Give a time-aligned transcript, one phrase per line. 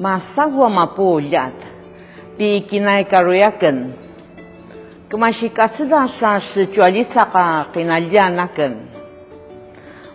[0.00, 1.52] masawa mapolyat
[2.40, 3.92] pi kinaykaruyakan
[5.12, 8.88] kumashikasidan sa situalisaka kinalyanakan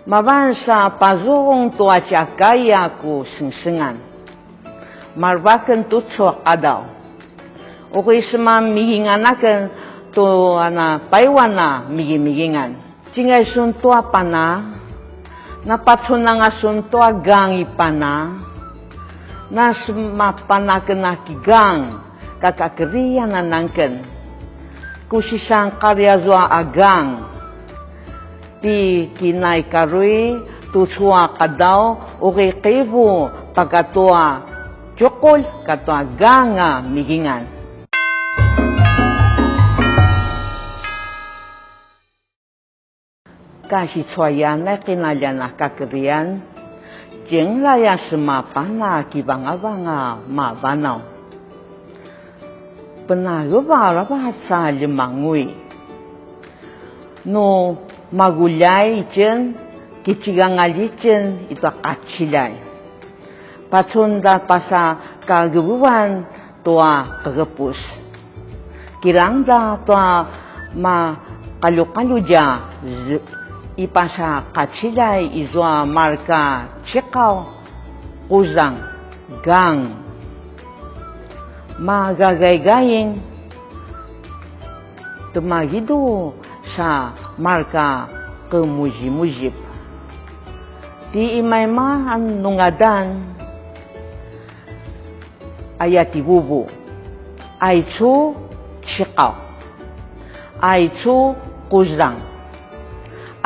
[0.09, 4.15] maban sa pazurong tuachakaya ku singsingan
[5.15, 6.91] marbakan tutsuak adaw.
[7.95, 9.71] Okay sama mihinganakan
[10.11, 10.27] tu
[10.59, 12.75] ana paiwana migimigingan
[13.15, 14.75] tingay suntua pana.
[15.65, 18.37] Napatsunangasuntua gangi pana.
[19.51, 22.01] nas mapanakenakigang
[22.41, 24.01] kakakriyan nanangken
[25.05, 27.29] kusisang karyazwa agang
[28.59, 30.41] ti kinay karoy
[30.73, 31.81] tuswa kadaw
[32.19, 34.43] ukikibo pagkatwa
[34.99, 37.47] cukol katwa ganga migingan.
[43.65, 46.54] Kasi tsoyan na kinalya na kakriyan
[47.29, 51.01] chính là yang sự mà bán là kỳ bằng á vang à mà bán nào
[53.07, 55.47] bên là gấp vào là bà sa lì mà ngụy.
[57.25, 57.73] Nó
[58.11, 59.53] mà gulai chân
[60.03, 62.51] cái chỉ gang ali chân ít là cắt chỉ lại
[63.71, 64.95] bà chôn ra bà sa
[65.27, 66.23] cả gấp van
[66.63, 67.75] toa cả gấp bus
[69.01, 70.25] kirang ra toa
[70.75, 71.15] mà
[71.61, 72.57] kalu kalu ja
[73.75, 77.43] ipasa kachilay izwa marka chikaw
[78.31, 78.79] kuzang
[79.43, 79.99] gang.
[81.75, 83.19] Magagaygaying
[85.35, 86.31] tumagido
[86.79, 88.07] sa marka
[88.47, 89.51] kemujimujib
[91.11, 93.35] di imayma ang nungadan
[95.79, 96.67] ayati bubu
[97.59, 98.35] ay chu
[98.87, 99.35] chikaw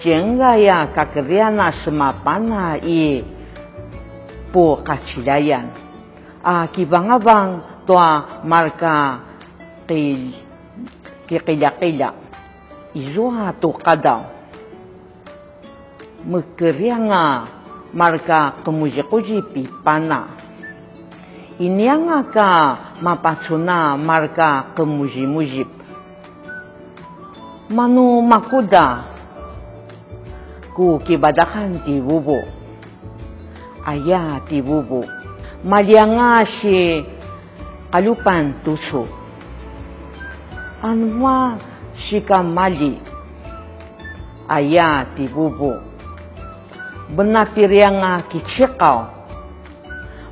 [0.00, 3.26] jenga ya kakriana semapana i
[4.54, 5.74] po kachilayan
[6.46, 9.26] a kibangabang toa marka
[9.90, 10.30] ki
[11.26, 12.10] kikila-kila
[12.94, 14.22] izua tu kadaw
[16.26, 17.24] mekerianga
[17.94, 20.36] marka kemuji-kuji pipana.
[21.62, 22.50] Inianga ka
[23.02, 25.68] mapasuna marka kemujib-mujib.
[27.68, 29.04] Manu makuda
[30.72, 32.40] ku kibadakan ti bubu.
[33.84, 35.02] Aya ti bubu.
[35.66, 37.02] Malianga si
[37.90, 39.04] kalupan tuso.
[40.80, 41.58] Anwa
[42.06, 42.96] si kamali.
[44.48, 45.74] Aya ti bubu.
[47.12, 49.16] Benapirianga kichikaw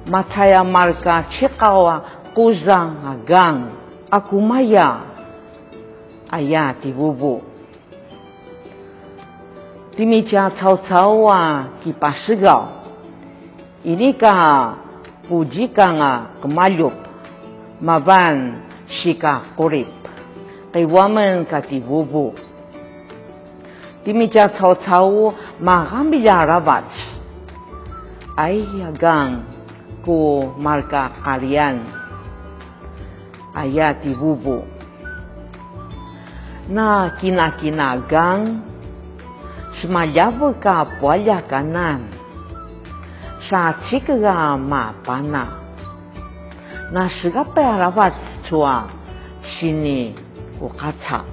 [0.07, 2.03] mataya marka chikawa
[2.35, 3.73] kuzang agang
[4.11, 5.07] akumaya
[6.29, 7.43] aya tibubu
[9.97, 11.41] timicha cao cao wa
[11.81, 12.63] kipasigaw
[13.85, 14.35] ini ka
[15.29, 16.97] pujika nga kemalup.
[17.85, 19.91] Maban shika kurip
[20.73, 22.33] kay waman ka tibubu
[24.07, 26.87] timicha cao cao magambilya rabat
[28.41, 29.45] ay agang
[30.01, 32.04] ku marka kalian
[33.55, 34.67] ayati bubu.
[36.69, 38.65] Na kina kina gang,
[39.79, 42.11] semajabu ka puaya kanan,
[43.47, 45.61] sa cikga mapana.
[46.93, 48.15] Na sigape arawat
[48.49, 48.89] cua
[49.57, 50.15] sini
[50.61, 51.25] ukaca.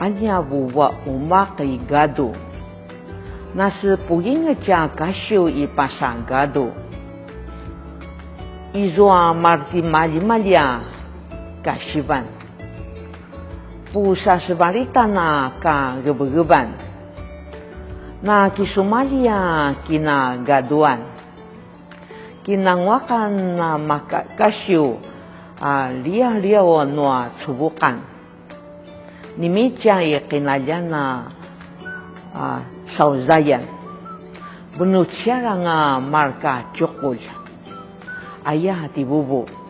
[0.00, 2.34] Anya buwa umak igadu.
[3.54, 6.74] Na si puyinga cia kasiu ipasang gadu.
[8.74, 10.93] Izoa marti mali malia
[11.64, 12.28] kashiban
[13.94, 16.94] pusa sebarita na ka gebegeban
[18.24, 21.12] na kisumalia kina gaduan.
[22.44, 23.76] Kinangwakan na
[26.00, 28.00] lia lia o noa subukan
[29.36, 31.02] nimicha ya kinalya na
[32.34, 32.60] uh,
[32.96, 33.64] sauzayan.
[34.74, 37.20] Bunutsya nga marka chokol
[38.44, 39.63] ayah hati bubu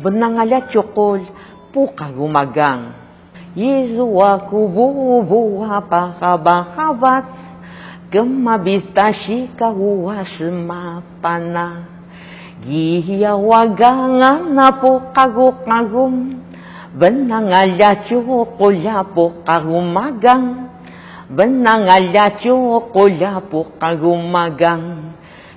[0.00, 1.24] benangala cukul
[1.72, 2.92] puka gumagang.
[3.56, 7.24] Yizwa kububu apa haba habat
[8.12, 11.88] gemma bitashika huwasma pana.
[12.64, 16.36] Gihya wagangana puka gukagum
[18.08, 20.72] cokol ya puka gumagang.
[21.28, 25.12] Benangala cukul ya puka gumagang.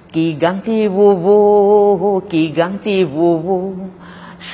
[0.10, 3.78] Kigang ti bubu, kigang ti bubu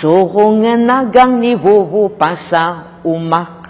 [0.02, 3.66] sohongan nagang ni bubu pasa umak.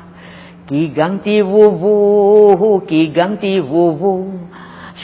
[0.65, 4.33] Kigang ti wuwu, kigang ti wuwu,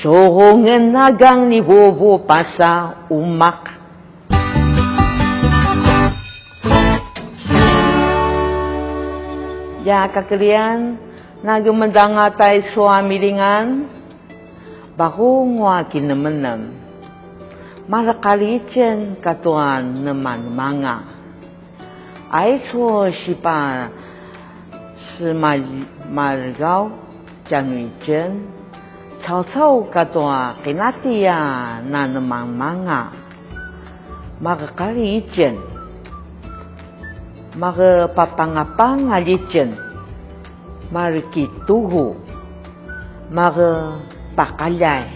[0.01, 3.69] sohongen nagang ni wuwu pasa umak.
[9.85, 10.97] Ya kakalian,
[11.45, 12.33] nagumandanga
[12.73, 13.85] suami dengan
[14.97, 16.80] baru ngwa kinemenam.
[17.87, 21.03] 马哥卡里见，这段能忙忙啊！
[22.29, 23.89] 爱错是把
[25.17, 25.57] 司马
[26.29, 26.89] 尔高
[27.45, 28.29] 叫女眷，
[29.21, 31.81] 曹操这段给哪地呀？
[31.89, 33.11] 难能忙忙啊！
[34.39, 35.55] 马哥卡里见，
[37.57, 39.67] 马哥把帮帮阿里见，
[40.91, 42.15] 马尔给土古，
[43.29, 43.99] 马哥
[44.35, 45.07] 把卡赖。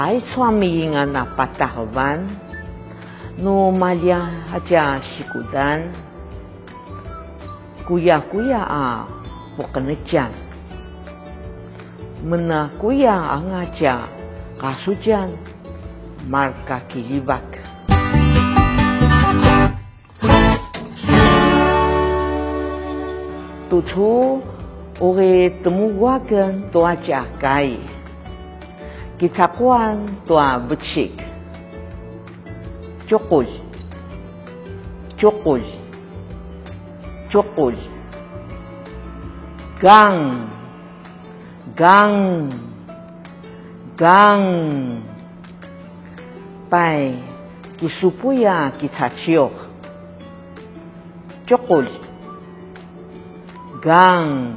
[0.00, 2.24] Ay suami nga napatahwan
[3.36, 5.92] no malya aja sikudan
[7.84, 9.04] kuya kuya a
[9.60, 10.32] bukanetjan
[12.24, 14.08] mena kuya ang aja
[14.56, 15.36] kasujan
[16.32, 17.44] marka kilibak
[23.68, 24.40] tutu
[24.96, 27.99] ore temuwagan tuaja kai
[29.20, 31.12] kitakuan tua becik.
[33.04, 33.44] Cukul
[35.20, 35.60] cukul
[37.28, 37.76] cukul
[39.76, 40.48] gang.
[41.76, 42.16] Gang.
[44.00, 44.44] Gang.
[46.72, 47.20] Pai
[47.76, 49.54] kisupuya kitaciok
[51.44, 51.86] cukul
[53.84, 54.56] gang.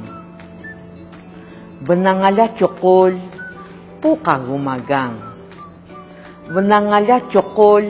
[1.84, 3.33] Benangala cukul
[4.04, 5.16] puka gumagang.
[6.52, 7.88] Menangalya cokol,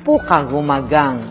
[0.00, 1.28] puka gumagang.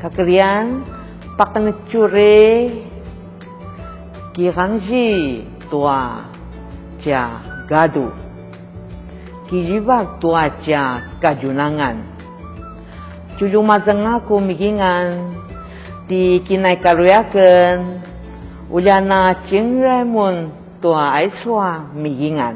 [0.00, 0.88] Kakrian,
[1.36, 2.40] pakanetsure,
[4.32, 6.32] kirangji tua
[7.04, 8.08] cia gadu.
[9.52, 12.16] Kijibak tua cia kajunangan.
[13.36, 15.36] Cujumazang aku migingan,
[16.08, 18.00] di kinai karuyakan,
[18.72, 21.30] ulana cingremun Tòa ái
[22.38, 22.54] 啊